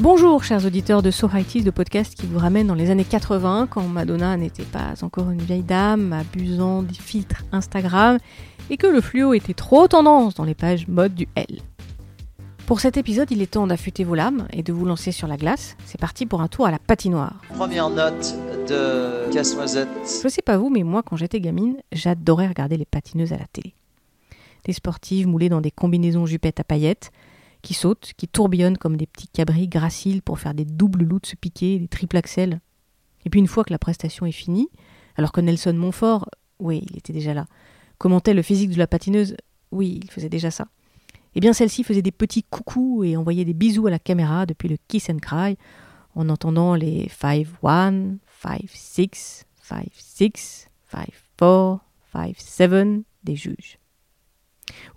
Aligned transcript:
Bonjour 0.00 0.42
chers 0.44 0.64
auditeurs 0.64 1.02
de 1.02 1.10
So 1.10 1.28
High 1.28 1.62
de 1.62 1.70
podcast 1.70 2.14
qui 2.14 2.26
vous 2.26 2.38
ramène 2.38 2.66
dans 2.66 2.74
les 2.74 2.90
années 2.90 3.04
80 3.04 3.66
quand 3.68 3.82
Madonna 3.82 4.34
n'était 4.38 4.62
pas 4.62 4.94
encore 5.02 5.30
une 5.30 5.42
vieille 5.42 5.62
dame 5.62 6.14
abusant 6.14 6.82
des 6.82 6.94
filtres 6.94 7.44
Instagram 7.52 8.16
et 8.70 8.78
que 8.78 8.86
le 8.86 9.02
fluo 9.02 9.34
était 9.34 9.52
trop 9.52 9.88
tendance 9.88 10.34
dans 10.34 10.44
les 10.44 10.54
pages 10.54 10.88
mode 10.88 11.14
du 11.14 11.28
L. 11.34 11.58
Pour 12.64 12.80
cet 12.80 12.96
épisode, 12.96 13.30
il 13.30 13.42
est 13.42 13.50
temps 13.50 13.66
d'affûter 13.66 14.04
vos 14.04 14.14
lames 14.14 14.48
et 14.54 14.62
de 14.62 14.72
vous 14.72 14.86
lancer 14.86 15.12
sur 15.12 15.28
la 15.28 15.36
glace. 15.36 15.76
C'est 15.84 16.00
parti 16.00 16.24
pour 16.24 16.40
un 16.40 16.48
tour 16.48 16.64
à 16.64 16.70
la 16.70 16.78
patinoire. 16.78 17.34
Première 17.54 17.90
note 17.90 18.34
de 18.70 19.30
Casse-Noisette. 19.30 20.22
Je 20.24 20.28
sais 20.28 20.40
pas 20.40 20.56
vous, 20.56 20.70
mais 20.70 20.82
moi 20.82 21.02
quand 21.02 21.16
j'étais 21.16 21.40
gamine, 21.40 21.76
j'adorais 21.92 22.48
regarder 22.48 22.78
les 22.78 22.86
patineuses 22.86 23.34
à 23.34 23.36
la 23.36 23.46
télé. 23.52 23.74
Des 24.64 24.72
sportives 24.72 25.28
moulées 25.28 25.50
dans 25.50 25.60
des 25.60 25.70
combinaisons 25.70 26.24
jupettes 26.24 26.60
à 26.60 26.64
paillettes, 26.64 27.12
qui 27.62 27.74
sautent, 27.74 28.12
qui 28.16 28.28
tourbillonnent 28.28 28.78
comme 28.78 28.96
des 28.96 29.06
petits 29.06 29.28
cabris 29.28 29.68
graciles 29.68 30.22
pour 30.22 30.38
faire 30.38 30.54
des 30.54 30.64
doubles 30.64 31.06
se 31.24 31.36
piquer, 31.36 31.78
des 31.78 31.88
triples 31.88 32.16
axels. 32.16 32.60
Et 33.24 33.30
puis 33.30 33.40
une 33.40 33.46
fois 33.46 33.64
que 33.64 33.72
la 33.72 33.78
prestation 33.78 34.26
est 34.26 34.32
finie, 34.32 34.68
alors 35.16 35.32
que 35.32 35.40
Nelson 35.40 35.74
Montfort, 35.74 36.28
oui, 36.58 36.84
il 36.90 36.96
était 36.96 37.12
déjà 37.12 37.34
là, 37.34 37.46
commentait 37.98 38.34
le 38.34 38.42
physique 38.42 38.70
de 38.70 38.78
la 38.78 38.86
patineuse, 38.86 39.36
oui, 39.72 40.00
il 40.02 40.10
faisait 40.10 40.28
déjà 40.28 40.50
ça. 40.50 40.68
Eh 41.34 41.40
bien 41.40 41.52
celle-ci 41.52 41.84
faisait 41.84 42.02
des 42.02 42.12
petits 42.12 42.42
coucous 42.42 43.04
et 43.04 43.16
envoyait 43.16 43.44
des 43.44 43.54
bisous 43.54 43.86
à 43.86 43.90
la 43.90 43.98
caméra 43.98 44.46
depuis 44.46 44.68
le 44.68 44.76
kiss 44.88 45.10
and 45.10 45.18
cry, 45.18 45.56
en 46.14 46.28
entendant 46.28 46.74
les 46.74 47.08
5-1, 47.08 48.18
5-6, 48.42 49.44
5-6, 49.68 50.66
5-4, 51.40 51.78
5-7 52.14 53.02
des 53.22 53.36
juges. 53.36 53.79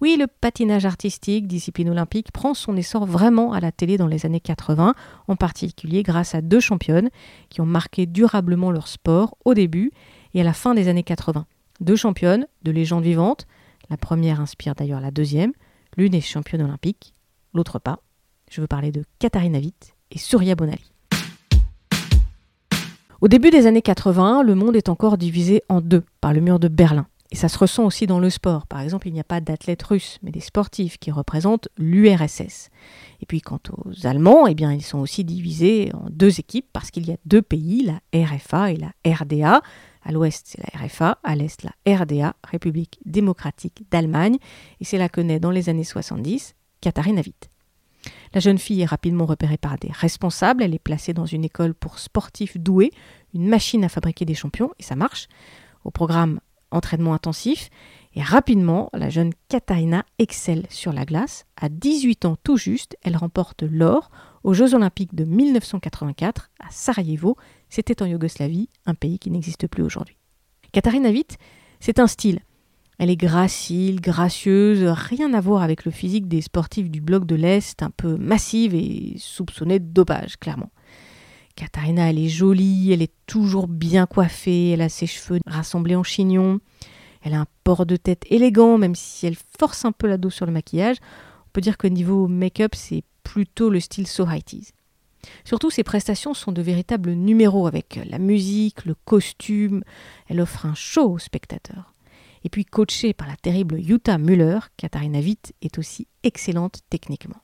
Oui, 0.02 0.18
le 0.20 0.28
patinage 0.28 0.86
artistique, 0.86 1.48
discipline 1.48 1.90
olympique, 1.90 2.32
prend 2.32 2.54
son 2.54 2.76
essor 2.76 3.06
vraiment 3.06 3.54
à 3.54 3.60
la 3.60 3.72
télé 3.72 3.98
dans 3.98 4.08
les 4.08 4.26
années 4.26 4.40
80, 4.40 4.94
en 5.28 5.36
particulier 5.36 6.04
grâce 6.04 6.36
à 6.36 6.42
deux 6.42 6.60
championnes 6.60 7.10
qui 7.50 7.62
ont 7.62 7.66
marqué 7.66 8.06
durablement 8.06 8.72
leur 8.72 8.88
sport 8.88 9.38
au 9.46 9.54
début 9.54 9.92
et 10.34 10.42
à 10.42 10.44
la 10.44 10.54
fin 10.54 10.74
des 10.74 10.88
années 10.88 11.04
80. 11.04 11.46
Deux 11.80 11.96
championnes, 11.96 12.48
de 12.64 12.72
légendes 12.72 13.04
vivantes, 13.04 13.48
la 13.90 13.98
première 13.98 14.40
inspire 14.40 14.76
d'ailleurs 14.76 15.02
la 15.02 15.12
deuxième, 15.12 15.54
l'une 15.98 16.16
est 16.16 16.22
championne 16.22 16.62
olympique, 16.62 17.14
l'autre 17.54 17.80
pas. 17.80 18.00
Je 18.50 18.62
veux 18.62 18.68
parler 18.68 18.92
de 18.92 19.04
Katharina 19.20 19.60
Witt 19.60 19.96
et 20.12 20.18
Surya 20.18 20.56
Bonali. 20.56 20.94
Au 23.22 23.30
début 23.30 23.52
des 23.52 23.68
années 23.68 23.82
80, 23.82 24.44
le 24.44 24.54
monde 24.54 24.76
est 24.76 24.90
encore 24.90 25.18
divisé 25.18 25.64
en 25.70 25.80
deux 25.80 26.04
par 26.20 26.34
le 26.34 26.42
mur 26.42 26.60
de 26.60 26.68
Berlin. 26.68 27.08
Et 27.34 27.36
ça 27.36 27.50
se 27.50 27.58
ressent 27.58 27.84
aussi 27.84 28.06
dans 28.06 28.20
le 28.20 28.30
sport. 28.30 28.68
Par 28.68 28.80
exemple, 28.80 29.08
il 29.08 29.14
n'y 29.14 29.20
a 29.20 29.24
pas 29.24 29.42
d'athlètes 29.42 29.82
russes, 29.82 30.20
mais 30.22 30.30
des 30.30 30.40
sportifs 30.40 31.00
qui 31.00 31.10
représentent 31.10 31.68
l'URSS. 31.80 32.70
Et 33.22 33.26
puis 33.26 33.42
quant 33.42 33.60
aux 33.72 34.06
Allemands, 34.06 34.46
eh 34.46 34.54
bien, 34.54 34.72
ils 34.72 34.84
sont 34.84 35.00
aussi 35.00 35.24
divisés 35.24 35.90
en 35.96 36.12
deux 36.12 36.40
équipes 36.40 36.68
parce 36.72 36.92
qu'il 36.92 37.08
y 37.08 37.12
a 37.12 37.18
deux 37.26 37.42
pays, 37.42 37.82
la 37.82 38.24
RFA 38.24 38.74
et 38.74 38.78
la 38.78 38.92
RDA. 39.04 39.64
À 40.04 40.12
l'ouest, 40.12 40.46
c'est 40.46 40.62
la 40.62 40.86
RFA, 40.86 41.18
à 41.24 41.36
l'est, 41.36 41.64
la 41.64 41.96
RDA, 41.96 42.36
République 42.44 43.00
démocratique 43.04 43.84
d'Allemagne. 43.90 44.38
Et 44.80 44.86
c'est 44.86 45.00
là 45.00 45.10
que 45.10 45.20
naît 45.20 45.40
dans 45.40 45.50
les 45.50 45.70
années 45.70 45.84
70 45.84 46.54
Katharina 46.82 47.22
Witt. 47.22 47.50
La 48.36 48.42
jeune 48.42 48.60
fille 48.60 48.82
est 48.82 48.86
rapidement 48.86 49.26
repérée 49.26 49.58
par 49.58 49.80
des 49.80 49.92
responsables. 49.92 50.62
Elle 50.62 50.76
est 50.76 50.80
placée 50.80 51.14
dans 51.14 51.26
une 51.26 51.46
école 51.46 51.74
pour 51.74 51.98
sportifs 51.98 52.60
doués, 52.60 52.92
une 53.34 53.48
machine 53.48 53.84
à 53.84 53.90
fabriquer 53.90 54.26
des 54.26 54.36
champions, 54.36 54.70
et 54.78 54.84
ça 54.84 54.96
marche. 54.96 55.28
Au 55.84 55.90
programme 55.90 56.40
entraînement 56.74 57.14
intensif, 57.14 57.70
et 58.16 58.22
rapidement, 58.22 58.90
la 58.94 59.10
jeune 59.10 59.32
Katarina 59.50 60.06
excelle 60.20 60.66
sur 60.70 60.94
la 60.94 61.06
glace. 61.06 61.46
À 61.60 61.70
18 61.70 62.26
ans 62.26 62.38
tout 62.44 62.58
juste, 62.58 62.96
elle 63.02 63.18
remporte 63.18 63.64
l'or 63.64 64.12
aux 64.44 64.54
Jeux 64.54 64.76
olympiques 64.76 65.16
de 65.16 65.24
1984 65.24 66.52
à 66.60 66.68
Sarajevo, 66.70 67.38
c'était 67.70 68.04
en 68.04 68.06
Yougoslavie, 68.06 68.70
un 68.86 68.94
pays 68.94 69.18
qui 69.18 69.32
n'existe 69.32 69.68
plus 69.68 69.84
aujourd'hui. 69.84 70.18
Katarina 70.74 71.10
Witt, 71.10 71.38
c'est 71.80 72.00
un 72.00 72.08
style. 72.08 72.40
Elle 73.00 73.10
est 73.10 73.18
gracile, 73.18 74.00
gracieuse, 74.00 74.84
rien 74.84 75.34
à 75.34 75.42
voir 75.42 75.64
avec 75.64 75.84
le 75.86 75.92
physique 75.92 76.28
des 76.28 76.42
sportifs 76.42 76.92
du 76.92 77.02
bloc 77.02 77.26
de 77.26 77.36
l'Est, 77.36 77.82
un 77.82 77.90
peu 77.90 78.16
massive 78.18 78.76
et 78.76 79.16
soupçonnée 79.18 79.80
de 79.80 79.92
dopage, 79.92 80.38
clairement. 80.38 80.70
Katharina, 81.56 82.10
elle 82.10 82.20
est 82.20 82.30
jolie, 82.30 82.92
elle 82.92 83.02
est 83.02 83.14
toujours 83.28 83.68
bien 83.68 84.06
coiffée, 84.06 84.72
elle 84.72 84.82
a 84.82 84.90
ses 84.90 85.08
cheveux 85.08 85.40
rassemblés 85.46 85.96
en 85.96 86.04
chignon, 86.04 86.60
elle 87.22 87.34
a 87.34 87.42
un 87.42 87.48
port 87.64 87.86
de 87.86 87.96
tête 87.96 88.26
élégant, 88.30 88.78
même 88.78 88.96
si 88.96 89.28
elle 89.28 89.38
force 89.60 89.86
un 89.86 89.92
peu 89.92 90.08
la 90.08 90.18
dos 90.18 90.30
sur 90.30 90.46
le 90.46 90.52
maquillage. 90.52 90.98
On 91.48 91.50
peut 91.54 91.62
dire 91.62 91.78
que 91.78 91.88
niveau 91.88 92.28
make-up, 92.28 92.74
c'est 92.76 93.04
plutôt 93.24 93.70
le 93.70 93.80
style 93.80 94.08
So 94.08 94.26
Surtout, 95.46 95.70
ses 95.70 95.84
prestations 95.84 96.34
sont 96.34 96.52
de 96.52 96.62
véritables 96.62 97.12
numéros 97.12 97.68
avec 97.68 98.00
la 98.10 98.20
musique, 98.20 98.86
le 98.86 98.96
costume. 99.06 99.84
Elle 100.28 100.42
offre 100.42 100.66
un 100.66 100.76
show 100.76 101.14
aux 101.14 101.20
spectateurs. 101.20 101.94
Et 102.44 102.50
puis, 102.50 102.66
coachée 102.66 103.14
par 103.14 103.28
la 103.28 103.38
terrible 103.38 103.82
Jutta 103.82 104.18
Müller, 104.18 104.60
Katharina 104.76 105.20
Witt 105.20 105.54
est 105.62 105.78
aussi 105.78 106.08
excellente 106.24 106.82
techniquement. 106.90 107.43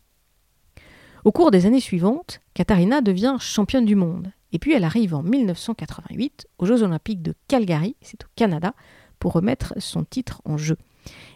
Au 1.26 1.32
cours 1.32 1.52
des 1.52 1.66
années 1.66 1.80
suivantes, 1.80 2.40
Katharina 2.54 3.02
devient 3.02 3.38
championne 3.40 3.86
du 3.86 3.96
monde. 3.96 4.32
Et 4.52 4.60
puis 4.60 4.74
elle 4.74 4.84
arrive 4.84 5.14
en 5.14 5.24
1988 5.24 6.48
aux 6.58 6.66
Jeux 6.66 6.84
olympiques 6.84 7.22
de 7.22 7.34
Calgary, 7.48 7.96
c'est 8.02 8.24
au 8.24 8.28
Canada, 8.36 8.74
pour 9.20 9.34
remettre 9.34 9.74
son 9.78 10.04
titre 10.04 10.42
en 10.46 10.58
jeu. 10.58 10.78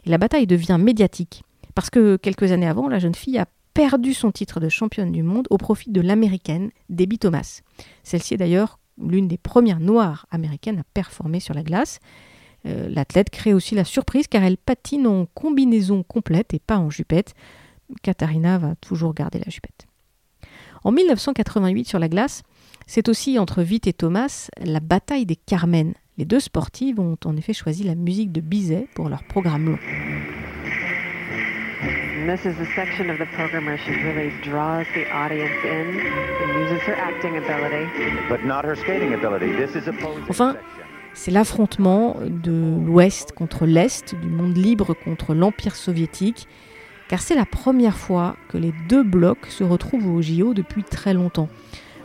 Et 0.05 0.09
la 0.09 0.17
bataille 0.17 0.47
devient 0.47 0.77
médiatique, 0.79 1.43
parce 1.75 1.89
que 1.89 2.15
quelques 2.15 2.51
années 2.51 2.67
avant, 2.67 2.87
la 2.87 2.99
jeune 2.99 3.15
fille 3.15 3.37
a 3.37 3.47
perdu 3.73 4.13
son 4.13 4.31
titre 4.31 4.59
de 4.59 4.69
championne 4.69 5.11
du 5.11 5.23
monde 5.23 5.47
au 5.49 5.57
profit 5.57 5.91
de 5.91 6.01
l'américaine 6.01 6.71
Debbie 6.89 7.19
Thomas. 7.19 7.61
Celle-ci 8.03 8.35
est 8.35 8.37
d'ailleurs 8.37 8.79
l'une 8.97 9.27
des 9.27 9.37
premières 9.37 9.79
noires 9.79 10.27
américaines 10.31 10.79
à 10.79 10.83
performer 10.93 11.39
sur 11.39 11.53
la 11.53 11.63
glace. 11.63 11.99
Euh, 12.65 12.87
l'athlète 12.89 13.29
crée 13.29 13.53
aussi 13.53 13.75
la 13.75 13.83
surprise 13.83 14.27
car 14.27 14.43
elle 14.43 14.57
patine 14.57 15.07
en 15.07 15.25
combinaison 15.25 16.03
complète 16.03 16.53
et 16.53 16.59
pas 16.59 16.77
en 16.77 16.89
jupette. 16.89 17.33
Katharina 18.01 18.57
va 18.57 18.75
toujours 18.75 19.13
garder 19.13 19.39
la 19.39 19.49
jupette. 19.49 19.87
En 20.83 20.91
1988 20.91 21.85
sur 21.85 21.99
la 21.99 22.09
glace, 22.09 22.43
c'est 22.87 23.07
aussi 23.07 23.39
entre 23.39 23.63
Witt 23.63 23.87
et 23.87 23.93
Thomas 23.93 24.49
la 24.61 24.79
bataille 24.79 25.25
des 25.25 25.35
Carmen. 25.37 25.93
Les 26.17 26.25
deux 26.25 26.39
sportives 26.39 26.99
ont 26.99 27.17
en 27.25 27.37
effet 27.37 27.53
choisi 27.53 27.83
la 27.83 27.95
musique 27.95 28.31
de 28.31 28.41
Bizet 28.41 28.87
pour 28.93 29.09
leur 29.09 29.23
programme 29.23 29.65
long. 29.65 29.79
Enfin, 40.29 40.55
c'est 41.13 41.31
l'affrontement 41.31 42.17
de 42.21 42.85
l'Ouest 42.85 43.33
contre 43.33 43.65
l'Est, 43.65 44.15
du 44.15 44.27
monde 44.27 44.57
libre 44.57 44.93
contre 44.93 45.33
l'Empire 45.33 45.75
soviétique, 45.75 46.47
car 47.07 47.21
c'est 47.21 47.35
la 47.35 47.45
première 47.45 47.97
fois 47.97 48.35
que 48.49 48.57
les 48.57 48.73
deux 48.89 49.03
blocs 49.03 49.47
se 49.47 49.63
retrouvent 49.63 50.07
au 50.07 50.21
JO 50.21 50.53
depuis 50.53 50.83
très 50.83 51.13
longtemps. 51.13 51.49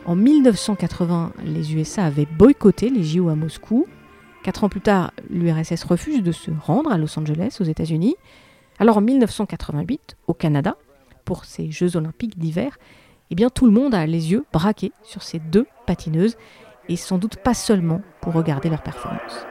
En 0.05 0.17
1980, 0.17 1.33
les 1.45 1.75
USA 1.75 2.05
avaient 2.05 2.27
boycotté 2.27 2.89
les 2.91 3.05
JO 3.05 3.29
à 3.29 3.35
Moscou. 3.35 3.87
Quatre 4.43 4.65
ans 4.65 4.69
plus 4.69 4.81
tard, 4.81 5.13
l'URSS 5.29 5.85
refuse 5.85 6.23
de 6.23 6.33
se 6.33 6.51
rendre 6.51 6.91
à 6.91 6.99
Los 6.99 7.19
Angeles, 7.19 7.59
aux 7.61 7.65
États-Unis. 7.65 8.17
Alors 8.79 8.97
en 8.99 9.01
1988, 9.01 10.17
au 10.27 10.35
Canada, 10.35 10.77
pour 11.25 11.45
ces 11.45 11.71
Jeux 11.71 11.97
olympiques 11.97 12.39
d'hiver, 12.39 12.79
eh 13.31 13.35
bien 13.35 13.51
tout 13.51 13.67
le 13.67 13.73
monde 13.73 13.95
a 13.95 14.07
les 14.07 14.33
yeux 14.33 14.45
braqués 14.53 14.93
sur 15.03 15.23
ces 15.23 15.39
deux 15.39 15.67
patineuses, 15.87 16.37
et 16.89 16.97
sans 16.97 17.19
doute 17.19 17.37
pas 17.37 17.55
seulement 17.55 18.01
pour 18.23 18.33
regarder 18.33 18.71
leur 18.71 18.83
performance. 18.83 19.47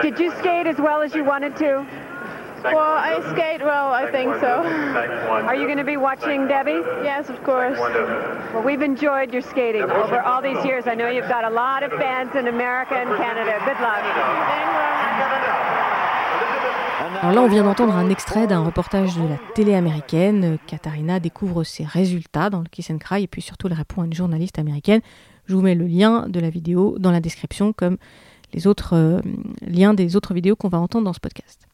Did 0.00 0.18
you 0.18 0.30
skate 0.38 0.66
as 0.66 0.78
well 0.78 1.02
as 1.02 1.14
you 1.14 1.24
wanted 1.24 1.56
to? 1.56 1.86
Well, 2.64 2.78
I 2.78 3.20
skate 3.32 3.60
well, 3.60 3.92
I 3.92 4.10
think 4.10 4.34
so. 4.40 4.62
Are 5.48 5.54
you 5.54 5.66
going 5.66 5.78
to 5.78 5.84
be 5.84 5.96
watching 5.96 6.46
Debbie? 6.46 6.80
Yes, 7.02 7.28
of 7.28 7.42
course. 7.42 7.76
Well, 7.76 8.62
we've 8.62 8.82
enjoyed 8.82 9.32
your 9.32 9.42
skating 9.42 9.82
over 9.82 10.20
all 10.20 10.40
these 10.40 10.64
years. 10.64 10.86
I 10.86 10.94
know 10.94 11.08
you've 11.08 11.28
got 11.28 11.44
a 11.44 11.50
lot 11.50 11.82
of 11.82 11.90
fans 11.92 12.34
in 12.36 12.46
America 12.46 12.94
and 12.94 13.10
Canada. 13.16 13.58
Good 13.66 13.80
luck. 13.80 14.02
Alors 17.20 17.34
là, 17.34 17.42
on 17.42 17.48
vient 17.48 17.62
d'entendre 17.62 17.94
un 17.94 18.10
extrait 18.10 18.48
d'un 18.48 18.64
reportage 18.64 19.16
de 19.16 19.28
la 19.28 19.36
télé 19.54 19.74
américaine. 19.74 20.58
Katharina 20.66 21.20
découvre 21.20 21.62
ses 21.62 21.84
résultats 21.84 22.50
dans 22.50 22.58
le 22.58 22.66
Kiss 22.70 22.90
and 22.90 22.98
Cry 22.98 23.22
et 23.22 23.26
puis 23.28 23.42
surtout 23.42 23.68
elle 23.68 23.74
répond 23.74 24.02
à 24.02 24.06
une 24.06 24.12
journaliste 24.12 24.58
américaine. 24.58 25.00
Je 25.46 25.54
vous 25.54 25.62
mets 25.62 25.74
le 25.74 25.86
lien 25.86 26.26
de 26.28 26.40
la 26.40 26.50
vidéo 26.50 26.96
dans 26.98 27.12
la 27.12 27.20
description 27.20 27.72
comme 27.72 27.96
les 28.52 28.66
autres 28.66 28.94
euh, 28.94 29.20
liens 29.62 29.94
des 29.94 30.16
autres 30.16 30.34
vidéos 30.34 30.56
qu'on 30.56 30.68
va 30.68 30.78
entendre 30.78 31.04
dans 31.04 31.12
ce 31.12 31.20
podcast. 31.20 31.66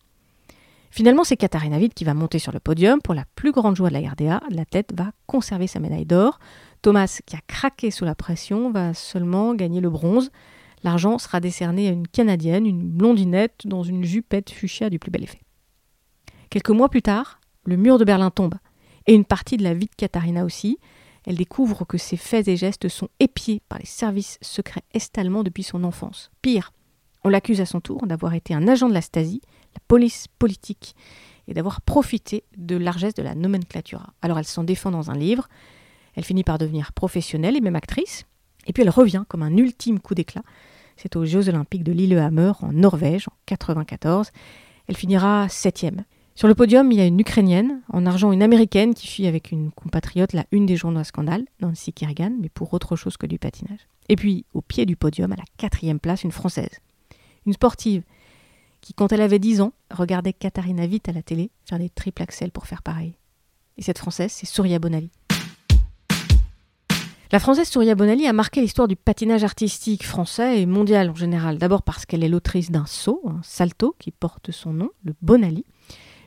Finalement, 0.90 1.25
c'est 1.25 1.36
Katharina 1.36 1.76
Witt 1.76 1.94
qui 1.94 2.04
va 2.04 2.14
monter 2.14 2.38
sur 2.38 2.52
le 2.52 2.60
podium. 2.60 3.00
Pour 3.02 3.14
la 3.14 3.25
plus 3.34 3.52
grande 3.52 3.76
joie 3.76 3.90
de 3.90 3.94
la 3.94 4.10
RDA, 4.10 4.40
l'athlète 4.50 4.92
va 4.96 5.12
conserver 5.26 5.66
sa 5.66 5.80
médaille 5.80 6.06
d'or. 6.06 6.38
Thomas, 6.82 7.20
qui 7.26 7.36
a 7.36 7.40
craqué 7.46 7.90
sous 7.90 8.04
la 8.04 8.14
pression, 8.14 8.70
va 8.70 8.94
seulement 8.94 9.54
gagner 9.54 9.80
le 9.80 9.90
bronze. 9.90 10.30
L'argent 10.84 11.19
sera 11.19 11.40
décerné 11.40 11.88
à 11.88 11.92
une 11.92 12.08
Canadienne, 12.08 12.66
une 12.66 12.88
blondinette, 12.88 13.66
dans 13.66 13.82
une 13.82 14.04
jupette 14.04 14.50
fuchsia 14.50 14.90
du 14.90 14.98
plus 14.98 15.10
bel 15.10 15.24
effet. 15.24 15.40
Quelques 16.50 16.70
mois 16.70 16.88
plus 16.88 17.02
tard, 17.02 17.40
le 17.64 17.76
mur 17.76 17.98
de 17.98 18.04
Berlin 18.04 18.31
tombe, 18.31 18.54
et 19.06 19.14
une 19.14 19.24
partie 19.24 19.56
de 19.56 19.64
la 19.64 19.74
vie 19.74 19.86
de 19.86 19.94
Katharina 19.96 20.44
aussi. 20.44 20.78
Elle 21.28 21.36
découvre 21.36 21.84
que 21.84 21.98
ses 21.98 22.16
faits 22.16 22.48
et 22.48 22.56
gestes 22.56 22.88
sont 22.88 23.10
épiés 23.20 23.60
par 23.69 23.78
les 23.78 23.84
services 23.84 24.38
secrets 24.40 24.84
est-allemands 24.94 25.42
depuis 25.42 25.62
son 25.62 25.84
enfance. 25.84 26.30
Pire, 26.40 26.72
on 27.22 27.28
l'accuse 27.28 27.60
à 27.60 27.66
son 27.66 27.82
tour 27.82 28.06
d'avoir 28.06 28.32
été 28.32 28.54
un 28.54 28.66
agent 28.66 28.88
de 28.88 28.94
la 28.94 29.02
Stasi, 29.02 29.42
la 29.75 29.80
police 29.88 30.26
politique, 30.38 30.96
et 31.46 31.52
d'avoir 31.52 31.82
profité 31.82 32.44
de 32.56 32.78
largesse 32.78 33.12
de 33.12 33.22
la 33.22 33.34
nomenclatura. 33.34 34.14
Alors 34.22 34.38
elle 34.38 34.46
s'en 34.46 34.64
défend 34.64 34.90
dans 34.90 35.10
un 35.10 35.19
livre, 35.19 35.48
elle 36.14 36.25
finit 36.25 36.44
par 36.44 36.56
devenir 36.56 36.94
professionnelle 36.94 37.58
et 37.58 37.60
même 37.60 37.76
actrice, 37.76 38.24
et 38.66 38.72
puis 38.72 38.82
elle 38.82 38.88
revient 38.88 39.24
comme 39.28 39.42
un 39.42 39.54
ultime 39.54 40.00
coup 40.00 40.14
d'éclat. 40.14 40.42
C'est 40.96 41.14
aux 41.14 41.26
Jeux 41.26 41.50
olympiques 41.50 41.84
de 41.84 41.92
Lillehammer 41.92 42.52
en 42.62 42.72
Norvège 42.72 43.28
en 43.28 43.36
94. 43.44 44.31
Elle 44.86 44.96
finira 44.96 45.46
septième. 45.50 46.04
Sur 46.38 46.46
le 46.46 46.55
podium, 46.55 46.93
il 46.93 46.99
y 46.99 47.00
a 47.00 47.05
une 47.05 47.19
Ukrainienne, 47.19 47.81
en 47.93 48.06
argent 48.06 48.31
une 48.31 48.44
Américaine 48.44 48.94
qui 48.94 49.08
fuit 49.08 49.26
avec 49.26 49.50
une 49.50 49.73
compatriote 49.73 50.35
la 50.35 50.44
une 50.52 50.67
des 50.67 50.76
journaux 50.76 51.00
à 51.00 51.02
scandale, 51.02 51.44
Nancy 51.61 51.93
Kerrigan, 51.93 52.31
mais 52.40 52.49
pour 52.49 52.73
autre 52.75 52.94
chose 52.94 53.17
que 53.17 53.26
du 53.26 53.40
patinage. 53.40 53.81
Et 54.08 54.14
puis, 54.14 54.44
au 54.55 54.62
pied 54.62 54.87
du 54.87 54.94
podium, 54.94 55.32
à 55.32 55.35
la 55.35 55.43
quatrième 55.56 55.99
place, 55.99 56.23
une 56.23 56.31
Française. 56.31 56.79
Une 57.44 57.55
sportive 57.55 58.05
qui, 58.81 58.94
quand 58.94 59.12
elle 59.12 59.20
avait 59.20 59.40
10 59.40 59.62
ans, 59.62 59.73
regardait 59.90 60.32
Katharina 60.32 60.85
Witt 60.85 61.08
à 61.08 61.12
la 61.12 61.23
télé 61.23 61.50
faire 61.64 61.81
des 61.81 61.90
triple 61.90 62.23
axels 62.23 62.52
pour 62.52 62.69
faire 62.69 62.84
pareil. 62.84 63.14
Et 63.76 63.82
cette 63.82 63.99
Française, 63.99 64.31
c'est 64.31 64.46
Surya 64.46 64.79
Bonali. 64.79 65.11
La 67.32 67.41
Française 67.41 67.69
Surya 67.69 67.96
Bonali 67.96 68.29
a 68.29 68.32
marqué 68.32 68.61
l'histoire 68.61 68.87
du 68.87 68.94
patinage 68.94 69.43
artistique 69.43 70.06
français 70.06 70.62
et 70.62 70.67
mondial 70.67 71.11
en 71.11 71.17
général. 71.17 71.58
D'abord 71.58 71.82
parce 71.82 72.06
qu'elle 72.06 72.23
est 72.23 72.29
l'autrice 72.29 72.70
d'un 72.70 72.87
saut, 72.87 73.23
un 73.26 73.43
salto 73.43 73.96
qui 73.99 74.12
porte 74.12 74.52
son 74.52 74.73
nom, 74.73 74.91
le 75.02 75.14
Bonali. 75.20 75.64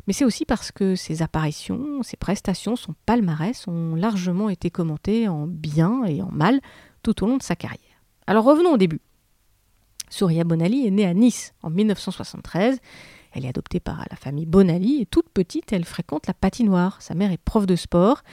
Mais 0.08 0.14
c'est 0.14 0.26
aussi 0.26 0.46
parce 0.46 0.72
que 0.72 0.96
ses 0.96 1.22
apparitions, 1.22 2.04
ses 2.04 2.18
prestations, 2.18 2.76
son 2.76 2.96
palmarès 3.06 3.68
ont 3.68 3.96
largement 3.96 4.50
été 4.50 4.70
commentées 4.70 5.28
en 5.28 5.48
bien 5.48 6.04
et 6.06 6.22
en 6.22 6.32
mal 6.32 6.60
tout 7.04 7.24
au 7.24 7.28
long 7.28 7.38
de 7.38 7.44
sa 7.44 7.56
carrière. 7.56 7.80
Alors 8.28 8.46
revenons 8.46 8.74
au 8.74 8.78
début. 8.78 9.02
Surya 10.10 10.44
Bonali 10.44 10.86
est 10.86 10.92
née 10.92 11.06
à 11.06 11.14
Nice 11.14 11.54
en 11.64 11.70
1973. 11.70 12.80
Elle 13.34 13.46
est 13.46 13.50
adoptée 13.50 13.80
par 13.80 14.06
la 14.10 14.18
famille 14.18 14.46
Bonali 14.46 15.02
et 15.02 15.06
toute 15.06 15.30
petite, 15.30 15.72
elle 15.72 15.86
fréquente 15.86 16.28
la 16.28 16.34
patinoire. 16.34 17.02
Sa 17.02 17.16
mère 17.16 17.32
est 17.32 17.38
prof 17.38 17.66
de 17.66 17.76
sport. 17.76 18.24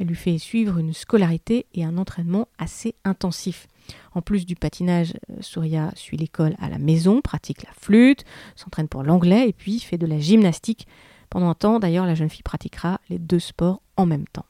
Elle 0.00 0.06
lui 0.06 0.16
fait 0.16 0.38
suivre 0.38 0.78
une 0.78 0.94
scolarité 0.94 1.66
et 1.74 1.84
un 1.84 1.98
entraînement 1.98 2.48
assez 2.58 2.94
intensif. 3.04 3.68
En 4.14 4.22
plus 4.22 4.46
du 4.46 4.56
patinage, 4.56 5.12
euh, 5.30 5.36
Surya 5.40 5.92
suit 5.94 6.16
l'école 6.16 6.56
à 6.58 6.70
la 6.70 6.78
maison, 6.78 7.20
pratique 7.20 7.62
la 7.62 7.72
flûte, 7.78 8.24
s'entraîne 8.56 8.88
pour 8.88 9.02
l'anglais 9.02 9.50
et 9.50 9.52
puis 9.52 9.78
fait 9.78 9.98
de 9.98 10.06
la 10.06 10.18
gymnastique. 10.18 10.86
Pendant 11.28 11.50
un 11.50 11.54
temps, 11.54 11.78
d'ailleurs, 11.78 12.06
la 12.06 12.14
jeune 12.14 12.30
fille 12.30 12.42
pratiquera 12.42 12.98
les 13.10 13.18
deux 13.18 13.38
sports 13.38 13.82
en 13.98 14.06
même 14.06 14.26
temps. 14.26 14.46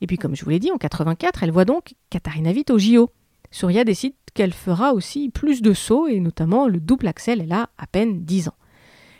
Et 0.00 0.08
puis, 0.08 0.18
comme 0.18 0.34
je 0.34 0.44
vous 0.44 0.50
l'ai 0.50 0.58
dit, 0.58 0.72
en 0.72 0.78
84, 0.78 1.44
elle 1.44 1.52
voit 1.52 1.64
donc 1.64 1.94
Katharina 2.10 2.50
Witt 2.50 2.70
au 2.70 2.78
JO. 2.78 3.10
Surya 3.52 3.84
décide 3.84 4.14
qu'elle 4.34 4.52
fera 4.52 4.94
aussi 4.94 5.30
plus 5.30 5.62
de 5.62 5.72
sauts 5.72 6.08
et 6.08 6.18
notamment 6.18 6.66
le 6.66 6.80
double 6.80 7.06
axel. 7.06 7.40
Elle 7.40 7.52
a 7.52 7.70
à 7.78 7.86
peine 7.86 8.24
10 8.24 8.48
ans. 8.48 8.56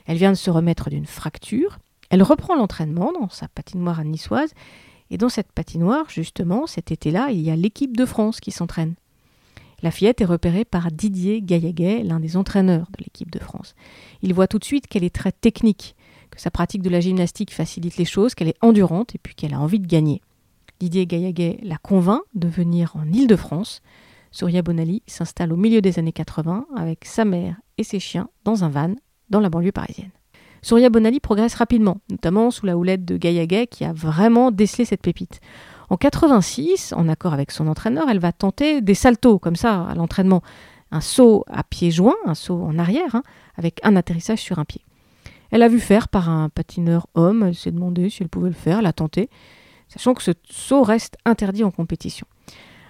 Elle 0.07 0.19
vient 0.19 0.33
de 0.33 0.37
se 0.37 0.51
remettre 0.51 0.91
d'une 0.91 1.07
fracture. 1.07 1.79
Elle 2.11 2.23
reprend 2.23 2.55
l'entraînement 2.55 3.13
dans 3.13 3.29
sa 3.29 3.49
patinoire 3.49 4.05
niçoise. 4.05 4.53
Et 5.11 5.17
dans 5.17 5.29
cette 5.29 5.53
patinoire, 5.53 6.11
justement, 6.11 6.67
cet 6.67 6.91
été-là, 6.91 7.29
il 7.31 7.41
y 7.41 7.51
a 7.51 7.57
l'équipe 7.57 7.97
de 7.97 8.05
France 8.05 8.41
qui 8.41 8.51
s'entraîne. 8.51 8.95
La 9.83 9.91
fillette 9.91 10.21
est 10.21 10.27
repérée 10.27 10.65
par 10.65 10.91
Didier 10.91 11.41
Gaillaguet, 11.41 12.03
l'un 12.03 12.21
des 12.21 12.37
entraîneurs 12.37 12.89
de 12.99 13.05
l'équipe 13.05 13.31
de 13.31 13.39
France. 13.39 13.75
Il 14.23 14.35
voit 14.35 14.49
tout 14.49 14.59
de 14.59 14.65
suite 14.65 14.87
qu'elle 14.87 15.05
est 15.05 15.15
très 15.15 15.33
technique, 15.33 15.95
que 16.31 16.41
sa 16.41 16.51
pratique 16.51 16.83
de 16.83 16.91
la 16.91 17.01
gymnastique 17.01 17.55
facilite 17.55 17.97
les 17.97 18.05
choses, 18.05 18.35
qu'elle 18.35 18.49
est 18.49 18.63
endurante 18.63 19.15
et 19.15 19.19
puis 19.19 19.35
qu'elle 19.35 19.55
a 19.55 19.61
envie 19.61 19.79
de 19.79 19.87
gagner. 19.87 20.21
Didier 20.81 21.07
Gaillaguet 21.07 21.61
la 21.63 21.79
convainc 21.79 22.23
de 22.35 22.49
venir 22.49 22.97
en 22.97 23.11
Île-de-France. 23.11 23.83
Surya 24.31 24.63
Bonali 24.63 25.03
s'installe 25.07 25.53
au 25.53 25.57
milieu 25.57 25.81
des 25.81 25.99
années 25.99 26.13
80 26.13 26.67
avec 26.77 27.05
sa 27.05 27.25
mère 27.25 27.57
et 27.79 27.85
ses 27.85 28.01
chiens 28.01 28.29
dans 28.45 28.65
un 28.65 28.69
van 28.69 28.95
dans 29.31 29.41
la 29.41 29.49
banlieue 29.49 29.73
parisienne. 29.73 30.11
Surya 30.63 30.91
Bonali 30.91 31.21
progresse 31.21 31.55
rapidement, 31.55 31.99
notamment 32.11 32.51
sous 32.51 32.67
la 32.67 32.77
houlette 32.77 33.05
de 33.05 33.17
Gaillaguet 33.17 33.67
qui 33.67 33.85
a 33.85 33.93
vraiment 33.93 34.51
décelé 34.51 34.85
cette 34.85 35.03
pépite. 35.03 35.41
En 35.91 35.97
86, 35.97 36.93
en 36.97 37.09
accord 37.09 37.33
avec 37.33 37.51
son 37.51 37.67
entraîneur, 37.67 38.09
elle 38.11 38.19
va 38.19 38.33
tenter 38.33 38.81
des 38.81 38.95
saltos 38.95 39.39
comme 39.39 39.57
ça 39.57 39.85
à 39.85 39.95
l'entraînement. 39.95 40.43
Un 40.91 41.01
saut 41.01 41.45
à 41.49 41.65
pieds 41.65 41.91
joints, 41.91 42.17
un 42.27 42.35
saut 42.35 42.63
en 42.63 42.79
arrière, 42.79 43.15
hein, 43.15 43.23
avec 43.57 43.81
un 43.85 43.97
atterrissage 43.97 44.41
sur 44.41 44.59
un 44.59 44.65
pied. 44.65 44.85
Elle 45.51 45.63
a 45.63 45.69
vu 45.69 45.81
faire 45.81 46.09
par 46.09 46.29
un 46.29 46.51
patineur 46.51 47.07
homme, 47.15 47.43
elle 47.43 47.55
s'est 47.55 47.71
demandé 47.71 48.11
si 48.11 48.23
elle 48.23 48.29
pouvait 48.29 48.49
le 48.49 48.55
faire, 48.55 48.81
elle 48.81 48.87
a 48.87 48.93
tenté, 48.93 49.31
sachant 49.89 50.13
que 50.13 50.23
ce 50.23 50.33
saut 50.45 50.83
reste 50.83 51.17
interdit 51.25 51.65
en 51.65 51.71
compétition. 51.71 52.27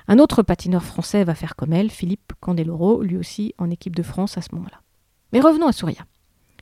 Un 0.08 0.18
autre 0.18 0.42
patineur 0.42 0.82
français 0.82 1.22
va 1.22 1.34
faire 1.34 1.54
comme 1.54 1.72
elle, 1.72 1.90
Philippe 1.90 2.32
Candeloro, 2.40 3.02
lui 3.02 3.16
aussi 3.16 3.54
en 3.58 3.70
équipe 3.70 3.94
de 3.94 4.02
France 4.02 4.38
à 4.38 4.42
ce 4.42 4.54
moment-là. 4.54 4.80
Mais 5.32 5.40
revenons 5.40 5.68
à 5.68 5.72
Surya. 5.72 6.04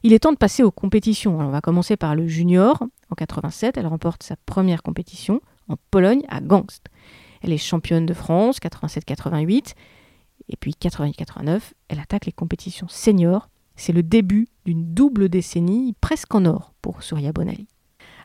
Il 0.06 0.12
est 0.12 0.20
temps 0.20 0.30
de 0.30 0.36
passer 0.36 0.62
aux 0.62 0.70
compétitions. 0.70 1.40
on 1.40 1.50
va 1.50 1.60
commencer 1.60 1.96
par 1.96 2.14
le 2.14 2.28
junior. 2.28 2.80
En 3.10 3.16
87, 3.16 3.76
elle 3.76 3.88
remporte 3.88 4.22
sa 4.22 4.36
première 4.36 4.84
compétition 4.84 5.40
en 5.66 5.74
Pologne 5.90 6.22
à 6.28 6.40
Gangst. 6.40 6.84
Elle 7.42 7.52
est 7.52 7.58
championne 7.58 8.06
de 8.06 8.14
France 8.14 8.60
87-88 8.60 9.74
et 10.48 10.56
puis 10.60 10.76
88-89, 10.80 11.72
elle 11.88 11.98
attaque 11.98 12.24
les 12.26 12.30
compétitions 12.30 12.86
seniors. 12.86 13.48
C'est 13.74 13.92
le 13.92 14.04
début 14.04 14.46
d'une 14.64 14.94
double 14.94 15.28
décennie 15.28 15.92
presque 16.00 16.32
en 16.36 16.44
or 16.44 16.72
pour 16.82 17.02
Surya 17.02 17.32
Bonali. 17.32 17.66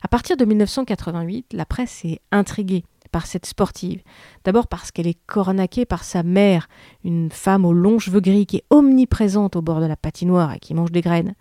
À 0.04 0.06
partir 0.06 0.36
de 0.36 0.44
1988, 0.44 1.52
la 1.52 1.66
presse 1.66 2.04
est 2.04 2.20
intriguée 2.30 2.84
par 3.10 3.26
cette 3.26 3.46
sportive. 3.46 4.02
D'abord 4.44 4.68
parce 4.68 4.92
qu'elle 4.92 5.08
est 5.08 5.18
cornaquée 5.26 5.84
par 5.84 6.04
sa 6.04 6.22
mère, 6.22 6.68
une 7.02 7.32
femme 7.32 7.64
aux 7.64 7.72
longs 7.72 7.98
cheveux 7.98 8.20
gris 8.20 8.46
qui 8.46 8.58
est 8.58 8.64
omniprésente 8.70 9.56
au 9.56 9.62
bord 9.62 9.80
de 9.80 9.86
la 9.86 9.96
patinoire 9.96 10.54
et 10.54 10.60
qui 10.60 10.74
mange 10.74 10.92
des 10.92 11.00
graines. 11.02 11.34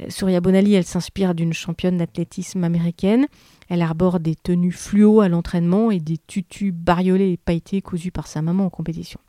Euh, 0.00 0.06
Surya 0.08 0.40
Bonali, 0.40 0.74
elle 0.74 0.84
s'inspire 0.84 1.34
d'une 1.34 1.52
championne 1.52 1.98
d'athlétisme 1.98 2.64
américaine. 2.64 3.26
Elle 3.68 3.82
arbore 3.82 4.20
des 4.20 4.34
tenues 4.34 4.72
fluo 4.72 5.20
à 5.20 5.28
l'entraînement 5.28 5.90
et 5.90 6.00
des 6.00 6.18
tutus 6.18 6.72
bariolés 6.72 7.32
et 7.32 7.36
pailletés 7.36 7.82
cousus 7.82 8.10
par 8.10 8.26
sa 8.26 8.42
maman 8.42 8.66
en 8.66 8.70
compétition. 8.70 9.20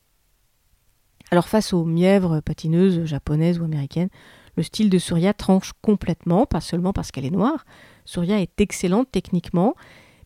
Alors 1.32 1.48
face 1.48 1.74
aux 1.74 1.86
mièvres 1.86 2.40
patineuses 2.40 3.06
japonaises 3.06 3.60
ou 3.60 3.64
américaines, 3.64 4.10
le 4.58 4.64
style 4.64 4.90
de 4.90 4.98
Surya 4.98 5.34
tranche 5.34 5.72
complètement, 5.82 6.46
pas 6.46 6.62
seulement 6.62 6.94
parce 6.94 7.12
qu'elle 7.12 7.26
est 7.26 7.32
noire. 7.32 7.66
Surya 8.06 8.40
est 8.40 8.62
excellente 8.62 9.10
techniquement, 9.12 9.76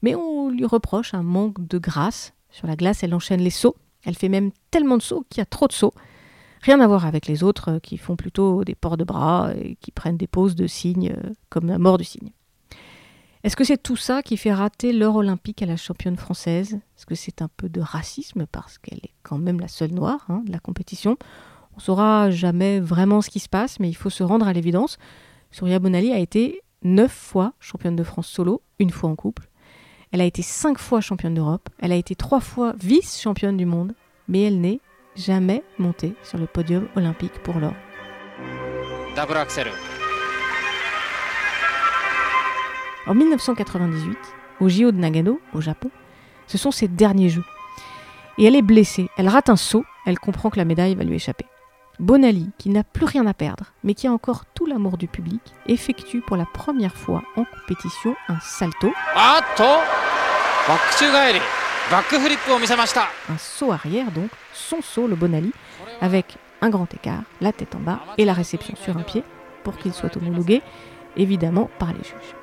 mais 0.02 0.16
on 0.16 0.50
lui 0.50 0.66
reproche 0.66 1.14
un 1.14 1.24
manque 1.24 1.66
de 1.66 1.78
grâce. 1.78 2.34
Sur 2.52 2.68
la 2.68 2.76
glace, 2.76 3.04
elle 3.04 3.14
enchaîne 3.14 3.42
les 3.42 3.50
sauts. 3.50 3.76
Elle 4.06 4.16
fait 4.16 4.30
même 4.30 4.52
tellement 4.72 4.98
de 4.98 5.02
sauts 5.02 5.26
qu'il 5.30 5.40
y 5.40 5.42
a 5.42 5.46
trop 5.46 5.68
de 5.68 5.74
sauts. 5.74 5.94
Rien 6.62 6.80
à 6.82 6.88
voir 6.88 7.06
avec 7.06 7.28
les 7.28 7.44
autres 7.44 7.72
euh, 7.72 7.80
qui 7.80 7.98
font 7.98 8.16
plutôt 8.16 8.64
des 8.64 8.76
ports 8.76 8.98
de 8.98 9.04
bras 9.04 9.52
et 9.56 9.76
qui 9.76 9.92
prennent 9.92 10.18
des 10.18 10.28
poses 10.28 10.56
de 10.56 10.68
cygne 10.68 11.14
euh, 11.16 11.30
comme 11.50 11.68
la 11.68 11.80
mort 11.80 11.98
du 11.98 12.04
cygne. 12.04 12.32
Est-ce 13.44 13.56
que 13.56 13.64
c'est 13.64 13.82
tout 13.82 13.96
ça 13.96 14.22
qui 14.22 14.36
fait 14.36 14.54
rater 14.54 14.92
l'heure 14.92 15.16
olympique 15.16 15.62
à 15.62 15.66
la 15.66 15.78
championne 15.78 16.18
française? 16.18 16.74
Est-ce 16.74 17.06
que 17.06 17.16
c'est 17.16 17.42
un 17.42 17.48
peu 17.56 17.70
de 17.70 17.80
racisme 17.80 18.46
parce 18.52 18.78
qu'elle 18.78 19.00
est 19.00 19.14
quand 19.24 19.38
même 19.38 19.62
la 19.62 19.70
seule 19.70 19.92
noire 19.92 20.26
hein, 20.28 20.42
de 20.46 20.52
la 20.52 20.60
compétition? 20.60 21.18
On 21.78 21.80
saura 21.80 22.30
jamais 22.32 22.82
vraiment 22.82 23.22
ce 23.22 23.30
qui 23.30 23.40
se 23.40 23.48
passe, 23.48 23.80
mais 23.80 23.88
il 23.88 23.94
faut 23.94 24.10
se 24.10 24.24
rendre 24.24 24.46
à 24.46 24.52
l'évidence. 24.52 24.98
Surya 25.52 25.80
Bonali 25.80 26.12
a 26.12 26.20
été 26.20 26.62
neuf 26.84 27.14
fois 27.14 27.54
championne 27.62 27.96
de 27.96 28.04
France 28.04 28.28
solo, 28.28 28.62
une 28.80 28.90
fois 28.90 29.10
en 29.10 29.16
couple. 29.16 29.50
Elle 30.12 30.20
a 30.20 30.26
été 30.26 30.42
cinq 30.42 30.78
fois 30.78 31.00
championne 31.00 31.36
d'Europe. 31.36 31.70
Elle 31.80 31.94
a 31.94 31.96
été 31.96 32.16
trois 32.16 32.42
fois 32.42 32.74
vice-championne 32.78 33.56
du 33.56 33.66
monde, 33.66 33.94
mais 34.28 34.42
elle 34.42 34.60
n'est 34.60 34.82
jamais 35.20 35.64
montée 35.78 36.16
sur 36.24 36.38
le 36.38 36.48
podium 36.48 36.88
olympique 36.96 37.40
pour 37.44 37.60
l'or. 37.60 37.74
En 43.08 43.14
1998, 43.16 44.18
au 44.62 44.70
JO 44.70 44.92
de 44.92 44.98
Nagano, 44.98 45.40
au 45.54 45.62
Japon, 45.62 45.90
ce 46.48 46.58
sont 46.58 46.72
ses 46.72 46.88
derniers 46.88 47.30
jeux. 47.30 47.44
Et 48.38 48.46
elle 48.46 48.56
est 48.56 48.62
blessée, 48.62 49.10
elle 49.18 49.28
rate 49.28 49.50
un 49.50 49.56
saut, 49.56 49.84
elle 50.06 50.20
comprend 50.20 50.50
que 50.50 50.58
la 50.58 50.66
médaille 50.66 50.96
va 50.96 51.04
lui 51.04 51.16
échapper. 51.16 51.46
Bonali, 52.00 52.50
qui 52.58 52.70
n'a 52.70 52.84
plus 52.84 53.06
rien 53.06 53.28
à 53.28 53.34
perdre, 53.34 53.74
mais 53.84 53.94
qui 53.94 54.08
a 54.08 54.12
encore 54.14 54.46
tout 54.54 54.66
l'amour 54.66 54.98
du 54.98 55.08
public, 55.08 55.42
effectue 55.68 56.22
pour 56.22 56.38
la 56.38 56.46
première 56.46 56.96
fois 56.96 57.24
en 57.36 57.44
compétition 57.44 58.16
un 58.30 58.40
salto. 58.40 58.94
Un 63.30 63.38
saut 63.40 63.72
arrière 63.72 64.12
donc, 64.12 64.30
son 64.54 64.80
saut, 64.80 65.08
le 65.08 65.16
Bonali, 65.16 65.52
avec 66.02 66.38
un 66.62 66.70
grand 66.70 66.94
écart, 66.94 67.24
la 67.42 67.52
tête 67.52 67.74
en 67.74 67.80
bas 67.80 68.02
et 68.20 68.26
la 68.26 68.34
réception 68.34 68.76
sur 68.76 68.96
un 68.96 69.02
pied, 69.02 69.24
pour 69.64 69.76
qu'il 69.76 69.92
soit 69.92 70.16
homologué, 70.16 70.62
évidemment, 71.18 71.68
par 71.80 71.90
les 71.90 72.04
juges. 72.04 72.36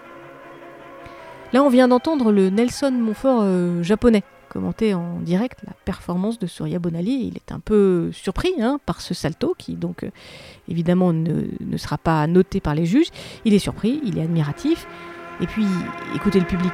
Là, 1.52 1.62
on 1.62 1.68
vient 1.68 1.86
d'entendre 1.86 2.32
le 2.32 2.50
Nelson 2.50 2.90
Montfort 2.90 3.42
euh, 3.44 3.84
japonais 3.84 4.24
commenter 4.48 4.94
en 4.94 5.20
direct 5.20 5.60
la 5.64 5.74
performance 5.84 6.40
de 6.40 6.48
Surya 6.48 6.80
Bonali. 6.80 7.28
Il 7.28 7.36
est 7.36 7.52
un 7.52 7.60
peu 7.60 8.10
surpris 8.12 8.54
hein, 8.60 8.80
par 8.84 9.00
ce 9.00 9.14
salto 9.14 9.54
qui, 9.56 9.74
donc, 9.74 10.02
euh, 10.02 10.10
évidemment, 10.68 11.12
ne, 11.12 11.44
ne, 11.60 11.76
sera 11.76 11.98
pas 11.98 12.26
noté 12.26 12.60
par 12.60 12.74
les 12.74 12.86
juges. 12.86 13.10
Il 13.44 13.54
est 13.54 13.60
surpris, 13.60 14.00
il 14.04 14.18
est 14.18 14.22
admiratif. 14.22 14.88
Et 15.40 15.46
puis, 15.46 15.66
écoutez 16.16 16.40
le 16.40 16.46
public. 16.46 16.72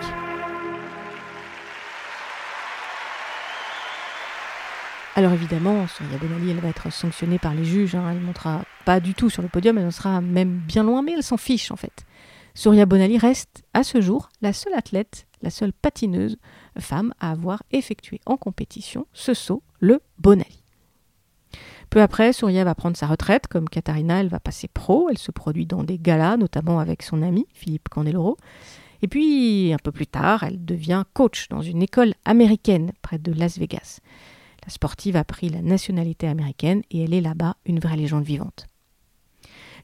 Alors 5.14 5.32
évidemment, 5.32 5.86
Surya 5.88 6.16
Bonali, 6.16 6.50
elle 6.50 6.60
va 6.60 6.68
être 6.68 6.90
sanctionnée 6.90 7.38
par 7.38 7.54
les 7.54 7.66
juges. 7.66 7.94
Hein. 7.94 8.08
Elle 8.10 8.20
ne 8.20 8.24
montera 8.24 8.64
pas 8.86 8.98
du 8.98 9.12
tout 9.12 9.28
sur 9.28 9.42
le 9.42 9.48
podium, 9.48 9.76
elle 9.76 9.86
en 9.86 9.90
sera 9.90 10.22
même 10.22 10.58
bien 10.66 10.84
loin, 10.84 11.02
mais 11.02 11.12
elle 11.12 11.22
s'en 11.22 11.36
fiche 11.36 11.70
en 11.70 11.76
fait. 11.76 12.06
Surya 12.54 12.86
Bonali 12.86 13.18
reste 13.18 13.62
à 13.74 13.82
ce 13.82 14.00
jour 14.00 14.30
la 14.40 14.54
seule 14.54 14.72
athlète, 14.74 15.26
la 15.42 15.50
seule 15.50 15.74
patineuse 15.74 16.38
femme 16.78 17.12
à 17.20 17.30
avoir 17.30 17.62
effectué 17.72 18.20
en 18.24 18.38
compétition 18.38 19.06
ce 19.12 19.34
saut, 19.34 19.62
le 19.80 20.00
Bonali. 20.18 20.62
Peu 21.90 22.00
après, 22.00 22.32
Surya 22.32 22.64
va 22.64 22.74
prendre 22.74 22.96
sa 22.96 23.06
retraite. 23.06 23.48
Comme 23.48 23.68
Katharina, 23.68 24.20
elle 24.20 24.28
va 24.28 24.40
passer 24.40 24.66
pro. 24.66 25.10
Elle 25.10 25.18
se 25.18 25.30
produit 25.30 25.66
dans 25.66 25.84
des 25.84 25.98
galas, 25.98 26.38
notamment 26.38 26.78
avec 26.78 27.02
son 27.02 27.20
ami 27.20 27.46
Philippe 27.52 27.90
Candeloro. 27.90 28.38
Et 29.02 29.08
puis, 29.08 29.74
un 29.74 29.76
peu 29.76 29.92
plus 29.92 30.06
tard, 30.06 30.42
elle 30.42 30.64
devient 30.64 31.04
coach 31.12 31.48
dans 31.50 31.60
une 31.60 31.82
école 31.82 32.14
américaine 32.24 32.92
près 33.02 33.18
de 33.18 33.30
Las 33.34 33.58
Vegas. 33.58 34.00
La 34.64 34.72
sportive 34.72 35.16
a 35.16 35.24
pris 35.24 35.48
la 35.48 35.62
nationalité 35.62 36.28
américaine 36.28 36.82
et 36.90 37.02
elle 37.02 37.14
est 37.14 37.20
là-bas 37.20 37.56
une 37.66 37.80
vraie 37.80 37.96
légende 37.96 38.24
vivante. 38.24 38.68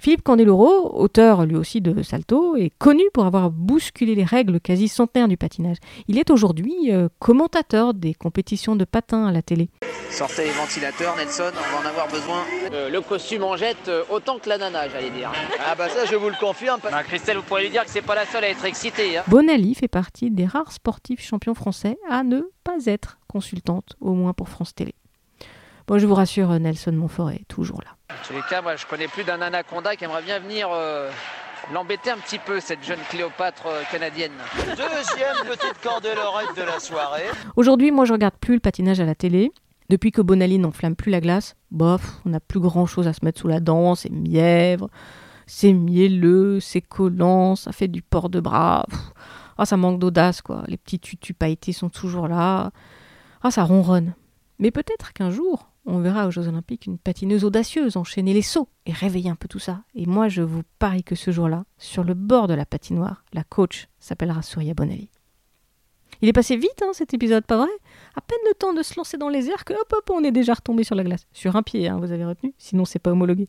Philippe 0.00 0.23
Candeloro, 0.23 0.93
auteur 0.95 1.45
lui 1.45 1.57
aussi 1.57 1.81
de 1.81 2.02
Salto, 2.02 2.55
est 2.57 2.71
connu 2.78 3.02
pour 3.12 3.26
avoir 3.26 3.50
bousculé 3.50 4.14
les 4.14 4.25
règles 4.25 4.61
quasi 4.61 4.87
centenaires 4.87 5.26
du 5.26 5.37
patinage. 5.37 5.78
Il 6.07 6.19
est 6.19 6.31
aujourd'hui 6.31 6.93
euh, 6.93 7.09
commentateur 7.19 7.95
des 7.95 8.14
compétitions 8.14 8.76
de 8.76 8.85
patin 8.85 9.26
à 9.26 9.33
la 9.33 9.43
télé. 9.43 9.71
Sortez 10.11 10.45
les 10.45 10.50
ventilateurs, 10.52 11.17
Nelson, 11.17 11.50
on 11.52 11.83
va 11.83 11.83
en 11.83 11.90
avoir 11.90 12.09
besoin. 12.09 12.45
Euh, 12.73 12.88
le 12.88 13.00
costume 13.00 13.43
en 13.43 13.57
jette 13.57 13.88
euh, 13.88 14.05
autant 14.11 14.38
que 14.38 14.49
la 14.49 14.59
nana, 14.59 14.88
j'allais 14.88 15.11
dire. 15.11 15.33
Ah 15.71 15.75
bah 15.75 15.88
ça, 15.88 16.07
je 16.07 16.14
vous 16.14 16.28
le 16.28 16.37
confirme. 16.40 16.81
Bah, 16.83 17.02
Christelle, 17.02 17.37
vous 17.37 17.43
pourrez 17.43 17.64
lui 17.64 17.71
dire 17.71 17.85
que 17.85 17.90
c'est 17.90 18.00
pas 18.00 18.14
la 18.14 18.25
seule 18.25 18.45
à 18.45 18.49
être 18.49 18.64
excitée. 18.64 19.19
Hein. 19.19 19.25
Bonali 19.26 19.75
fait 19.75 19.88
partie 19.88 20.31
des 20.31 20.47
rares 20.47 20.73
sportifs 20.73 21.21
champions 21.21 21.55
français 21.55 21.99
à 22.09 22.23
ne 22.23 22.43
pas 22.64 22.87
être 22.87 23.19
consultante, 23.26 23.97
au 24.00 24.12
moins 24.12 24.33
pour 24.33 24.49
France 24.49 24.75
Télé. 24.75 24.95
Bon, 25.88 25.99
je 25.99 26.07
vous 26.07 26.14
rassure, 26.14 26.50
Nelson 26.61 26.92
Montfort 26.92 27.30
est 27.30 27.49
toujours 27.49 27.80
là. 27.80 27.97
En 28.11 28.26
tous 28.26 28.35
les 28.35 28.42
cas, 28.42 28.61
moi, 28.61 28.76
je 28.76 28.85
connais 28.85 29.09
plus 29.09 29.25
d'un 29.25 29.40
anaconda 29.40 29.97
qui 29.97 30.04
aimerait 30.04 30.23
bien 30.23 30.38
venir 30.38 30.68
euh, 30.71 31.11
l'embêter 31.73 32.11
un 32.11 32.18
petit 32.18 32.38
peu, 32.38 32.61
cette 32.61 32.85
jeune 32.85 32.99
Cléopâtre 33.09 33.68
euh, 33.68 33.83
canadienne. 33.90 34.33
Deuxième 34.66 35.47
petite 35.47 35.80
cordelorette 35.83 36.54
de 36.54 36.62
la 36.62 36.78
soirée. 36.78 37.30
Aujourd'hui, 37.57 37.90
moi, 37.90 38.04
je 38.04 38.12
regarde 38.12 38.35
plus 38.38 38.52
le 38.52 38.61
patinage 38.61 39.00
à 39.00 39.07
la 39.07 39.14
télé. 39.14 39.50
Depuis 39.88 40.12
que 40.12 40.21
Bonali 40.21 40.59
n'enflamme 40.59 40.95
plus 40.95 41.11
la 41.11 41.23
glace, 41.23 41.57
bof, 41.71 42.21
on 42.26 42.28
n'a 42.28 42.40
plus 42.40 42.61
grand 42.61 42.85
chose 42.85 43.09
à 43.09 43.14
se 43.14 43.25
mettre 43.25 43.40
sous 43.40 43.49
la 43.49 43.61
dent, 43.61 43.95
c'est 43.95 44.12
mièvre, 44.12 44.90
c'est 45.47 45.73
mielleux, 45.73 46.61
c'est 46.61 46.83
collant, 46.83 47.57
ça 47.57 47.73
fait 47.73 47.88
du 47.88 48.02
port 48.02 48.28
de 48.28 48.40
bras. 48.40 48.85
Ah, 49.57 49.64
ça 49.64 49.78
manque 49.78 49.99
d'audace, 49.99 50.42
quoi. 50.42 50.64
Les 50.68 50.76
petits 50.76 51.00
tutus 51.00 51.35
pailletés 51.35 51.73
sont 51.73 51.88
toujours 51.88 52.28
là. 52.28 52.73
Ah, 53.42 53.50
ça 53.50 53.64
ronronne. 53.64 54.12
Mais 54.59 54.71
peut-être 54.71 55.12
qu'un 55.12 55.30
jour, 55.30 55.71
on 55.88 56.00
verra 56.00 56.26
aux 56.26 56.30
Jeux 56.30 56.47
Olympiques 56.49 56.87
une 56.87 56.99
patineuse 56.99 57.45
audacieuse 57.45 57.97
enchaîner 57.97 58.35
les 58.35 58.42
sauts 58.42 58.68
et 58.85 58.92
réveiller 58.92 59.30
un 59.30 59.37
peu 59.37 59.49
tout 59.49 59.59
ça. 59.59 59.83
Et 59.95 60.04
moi, 60.04 60.28
je 60.28 60.42
vous 60.42 60.62
parie 60.78 61.02
que 61.02 61.14
ce 61.14 61.30
jour-là, 61.30 61.64
sur 61.78 62.04
le 62.04 62.12
bord 62.12 62.47
de 62.47 62.54
la 62.54 62.66
patinoire, 62.66 63.25
la 63.33 63.42
coach 63.42 63.88
s'appellera 63.99 64.42
Surya 64.42 64.75
Bonali. 64.75 65.09
Il 66.21 66.28
est 66.28 66.35
passé 66.35 66.57
vite, 66.57 66.83
hein, 66.83 66.90
cet 66.92 67.14
épisode, 67.14 67.45
pas 67.45 67.57
vrai? 67.57 67.71
À 68.16 68.21
peine 68.21 68.38
le 68.49 68.54
temps 68.54 68.75
de 68.75 68.83
se 68.83 68.97
lancer 68.97 69.16
dans 69.16 69.28
les 69.28 69.49
airs 69.49 69.64
que 69.64 69.73
hop 69.73 69.92
hop, 69.92 70.11
on 70.12 70.25
est 70.25 70.33
déjà 70.33 70.54
retombé 70.54 70.85
sur 70.85 70.95
la 70.95 71.04
glace. 71.04 71.26
Sur 71.33 71.57
un 71.57 71.62
pied, 71.62 71.88
hein, 71.88 71.99
vous 71.99 72.12
avez 72.12 72.25
retenu? 72.25 72.54
Sinon, 72.59 72.85
c'est 72.85 72.99
pas 72.99 73.12
homologué. 73.12 73.49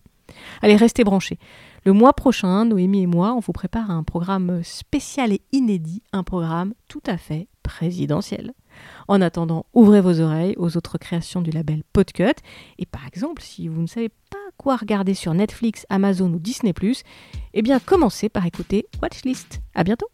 Allez, 0.61 0.75
restez 0.75 1.03
branchés. 1.03 1.39
Le 1.83 1.91
mois 1.91 2.13
prochain, 2.13 2.65
Noémie 2.65 3.03
et 3.03 3.07
moi, 3.07 3.33
on 3.33 3.39
vous 3.39 3.51
prépare 3.51 3.89
un 3.91 4.03
programme 4.03 4.63
spécial 4.63 5.33
et 5.33 5.41
inédit, 5.51 6.03
un 6.13 6.23
programme 6.23 6.73
tout 6.87 7.01
à 7.05 7.17
fait 7.17 7.47
En 9.07 9.21
attendant, 9.21 9.65
ouvrez 9.73 10.01
vos 10.01 10.19
oreilles 10.19 10.55
aux 10.57 10.77
autres 10.77 10.97
créations 10.97 11.41
du 11.41 11.51
label 11.51 11.83
Podcut. 11.93 12.35
Et 12.77 12.85
par 12.85 13.05
exemple, 13.07 13.41
si 13.41 13.67
vous 13.67 13.81
ne 13.81 13.87
savez 13.87 14.09
pas 14.09 14.37
quoi 14.57 14.75
regarder 14.75 15.13
sur 15.13 15.33
Netflix, 15.33 15.85
Amazon 15.89 16.31
ou 16.33 16.39
Disney+, 16.39 16.73
eh 17.53 17.61
bien 17.61 17.79
commencez 17.79 18.29
par 18.29 18.45
écouter 18.45 18.87
Watchlist. 19.01 19.61
À 19.73 19.83
bientôt 19.83 20.07